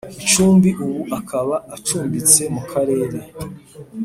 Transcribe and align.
icumbi 0.23 0.69
ubu 0.85 1.01
akaba 1.19 1.55
acumbitse 1.75 2.41
mu 2.53 2.61
Karere 2.71 3.19